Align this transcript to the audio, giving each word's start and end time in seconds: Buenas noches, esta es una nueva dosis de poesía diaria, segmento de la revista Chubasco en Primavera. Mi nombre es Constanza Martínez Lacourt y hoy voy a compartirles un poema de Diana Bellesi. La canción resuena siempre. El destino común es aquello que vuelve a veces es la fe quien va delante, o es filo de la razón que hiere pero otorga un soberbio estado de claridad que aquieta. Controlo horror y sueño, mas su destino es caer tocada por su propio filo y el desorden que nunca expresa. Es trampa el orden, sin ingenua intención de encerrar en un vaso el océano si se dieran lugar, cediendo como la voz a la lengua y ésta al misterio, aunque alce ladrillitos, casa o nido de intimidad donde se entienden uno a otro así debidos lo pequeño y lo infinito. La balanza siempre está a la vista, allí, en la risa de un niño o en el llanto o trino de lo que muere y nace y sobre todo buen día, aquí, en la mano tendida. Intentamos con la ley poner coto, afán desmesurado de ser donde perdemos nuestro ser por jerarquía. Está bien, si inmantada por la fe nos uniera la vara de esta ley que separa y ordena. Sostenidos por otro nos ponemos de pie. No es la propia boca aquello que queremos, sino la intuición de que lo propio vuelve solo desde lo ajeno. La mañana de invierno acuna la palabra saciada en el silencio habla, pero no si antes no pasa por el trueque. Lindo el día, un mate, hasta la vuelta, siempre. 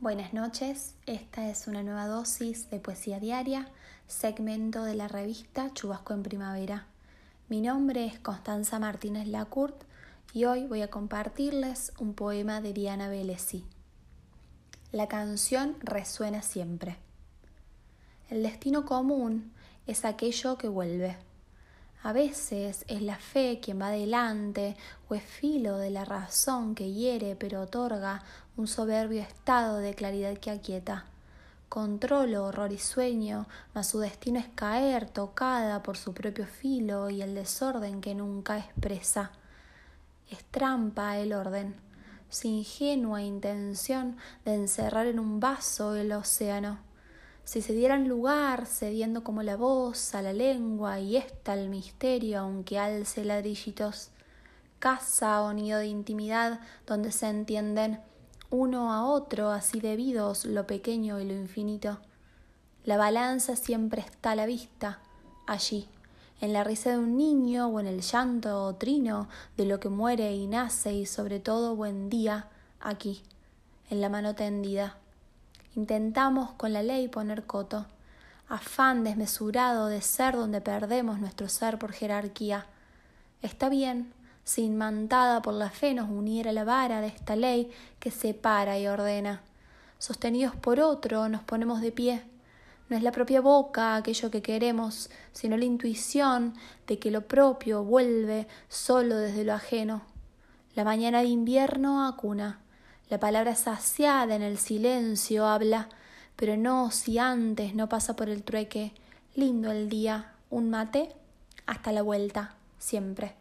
Buenas 0.00 0.32
noches, 0.32 0.94
esta 1.06 1.50
es 1.50 1.66
una 1.66 1.82
nueva 1.82 2.06
dosis 2.06 2.70
de 2.70 2.78
poesía 2.78 3.18
diaria, 3.18 3.68
segmento 4.06 4.84
de 4.84 4.94
la 4.94 5.08
revista 5.08 5.74
Chubasco 5.74 6.14
en 6.14 6.22
Primavera. 6.22 6.86
Mi 7.48 7.60
nombre 7.60 8.06
es 8.06 8.20
Constanza 8.20 8.78
Martínez 8.78 9.26
Lacourt 9.26 9.74
y 10.32 10.44
hoy 10.44 10.68
voy 10.68 10.82
a 10.82 10.88
compartirles 10.88 11.92
un 11.98 12.14
poema 12.14 12.60
de 12.60 12.72
Diana 12.74 13.08
Bellesi. 13.08 13.64
La 14.92 15.08
canción 15.08 15.74
resuena 15.80 16.42
siempre. 16.42 16.96
El 18.30 18.44
destino 18.44 18.86
común 18.86 19.50
es 19.88 20.04
aquello 20.04 20.58
que 20.58 20.68
vuelve 20.68 21.16
a 22.02 22.12
veces 22.12 22.84
es 22.86 23.02
la 23.02 23.16
fe 23.16 23.58
quien 23.60 23.80
va 23.80 23.90
delante, 23.90 24.76
o 25.08 25.14
es 25.14 25.22
filo 25.22 25.78
de 25.78 25.90
la 25.90 26.04
razón 26.04 26.74
que 26.74 26.92
hiere 26.92 27.34
pero 27.34 27.62
otorga 27.62 28.22
un 28.56 28.68
soberbio 28.68 29.20
estado 29.20 29.78
de 29.78 29.94
claridad 29.94 30.38
que 30.38 30.50
aquieta. 30.50 31.06
Controlo 31.68 32.44
horror 32.44 32.72
y 32.72 32.78
sueño, 32.78 33.46
mas 33.74 33.88
su 33.88 33.98
destino 33.98 34.38
es 34.38 34.48
caer 34.54 35.10
tocada 35.10 35.82
por 35.82 35.96
su 35.96 36.14
propio 36.14 36.46
filo 36.46 37.10
y 37.10 37.20
el 37.20 37.34
desorden 37.34 38.00
que 38.00 38.14
nunca 38.14 38.58
expresa. 38.58 39.32
Es 40.30 40.44
trampa 40.44 41.18
el 41.18 41.32
orden, 41.32 41.74
sin 42.30 42.54
ingenua 42.54 43.22
intención 43.22 44.16
de 44.44 44.54
encerrar 44.54 45.06
en 45.06 45.18
un 45.18 45.40
vaso 45.40 45.94
el 45.94 46.12
océano 46.12 46.87
si 47.48 47.62
se 47.62 47.72
dieran 47.72 48.08
lugar, 48.08 48.66
cediendo 48.66 49.24
como 49.24 49.42
la 49.42 49.56
voz 49.56 50.14
a 50.14 50.20
la 50.20 50.34
lengua 50.34 51.00
y 51.00 51.16
ésta 51.16 51.54
al 51.54 51.70
misterio, 51.70 52.40
aunque 52.40 52.78
alce 52.78 53.24
ladrillitos, 53.24 54.10
casa 54.78 55.40
o 55.40 55.54
nido 55.54 55.78
de 55.78 55.86
intimidad 55.86 56.60
donde 56.86 57.10
se 57.10 57.26
entienden 57.26 58.00
uno 58.50 58.92
a 58.92 59.06
otro 59.06 59.48
así 59.48 59.80
debidos 59.80 60.44
lo 60.44 60.66
pequeño 60.66 61.20
y 61.20 61.24
lo 61.24 61.32
infinito. 61.32 62.00
La 62.84 62.98
balanza 62.98 63.56
siempre 63.56 64.02
está 64.02 64.32
a 64.32 64.36
la 64.36 64.44
vista, 64.44 64.98
allí, 65.46 65.88
en 66.42 66.52
la 66.52 66.64
risa 66.64 66.90
de 66.90 66.98
un 66.98 67.16
niño 67.16 67.68
o 67.68 67.80
en 67.80 67.86
el 67.86 68.02
llanto 68.02 68.62
o 68.62 68.74
trino 68.74 69.26
de 69.56 69.64
lo 69.64 69.80
que 69.80 69.88
muere 69.88 70.34
y 70.34 70.46
nace 70.46 70.92
y 70.92 71.06
sobre 71.06 71.40
todo 71.40 71.74
buen 71.74 72.10
día, 72.10 72.50
aquí, 72.78 73.22
en 73.88 74.02
la 74.02 74.10
mano 74.10 74.34
tendida. 74.34 74.98
Intentamos 75.78 76.50
con 76.54 76.72
la 76.72 76.82
ley 76.82 77.06
poner 77.06 77.44
coto, 77.44 77.86
afán 78.48 79.04
desmesurado 79.04 79.86
de 79.86 80.02
ser 80.02 80.34
donde 80.34 80.60
perdemos 80.60 81.20
nuestro 81.20 81.48
ser 81.48 81.78
por 81.78 81.92
jerarquía. 81.92 82.66
Está 83.42 83.68
bien, 83.68 84.12
si 84.42 84.64
inmantada 84.64 85.40
por 85.40 85.54
la 85.54 85.70
fe 85.70 85.94
nos 85.94 86.10
uniera 86.10 86.50
la 86.50 86.64
vara 86.64 87.00
de 87.00 87.06
esta 87.06 87.36
ley 87.36 87.70
que 88.00 88.10
separa 88.10 88.76
y 88.76 88.88
ordena. 88.88 89.40
Sostenidos 90.00 90.56
por 90.56 90.80
otro 90.80 91.28
nos 91.28 91.44
ponemos 91.44 91.80
de 91.80 91.92
pie. 91.92 92.24
No 92.88 92.96
es 92.96 93.04
la 93.04 93.12
propia 93.12 93.40
boca 93.40 93.94
aquello 93.94 94.32
que 94.32 94.42
queremos, 94.42 95.10
sino 95.32 95.56
la 95.56 95.64
intuición 95.64 96.54
de 96.88 96.98
que 96.98 97.12
lo 97.12 97.20
propio 97.28 97.84
vuelve 97.84 98.48
solo 98.68 99.16
desde 99.16 99.44
lo 99.44 99.54
ajeno. 99.54 100.02
La 100.74 100.82
mañana 100.82 101.20
de 101.20 101.28
invierno 101.28 102.04
acuna 102.04 102.58
la 103.08 103.18
palabra 103.18 103.54
saciada 103.54 104.36
en 104.36 104.42
el 104.42 104.58
silencio 104.58 105.46
habla, 105.46 105.88
pero 106.36 106.56
no 106.56 106.90
si 106.90 107.18
antes 107.18 107.74
no 107.74 107.88
pasa 107.88 108.14
por 108.16 108.28
el 108.28 108.42
trueque. 108.42 108.92
Lindo 109.34 109.70
el 109.70 109.88
día, 109.88 110.32
un 110.50 110.68
mate, 110.70 111.14
hasta 111.66 111.92
la 111.92 112.02
vuelta, 112.02 112.54
siempre. 112.78 113.34